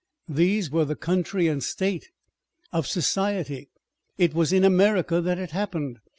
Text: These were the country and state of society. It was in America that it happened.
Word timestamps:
These 0.33 0.71
were 0.71 0.83
the 0.85 0.95
country 0.95 1.47
and 1.47 1.61
state 1.63 2.09
of 2.73 2.87
society. 2.87 3.69
It 4.17 4.33
was 4.33 4.51
in 4.51 4.63
America 4.63 5.21
that 5.21 5.37
it 5.37 5.51
happened. 5.51 5.99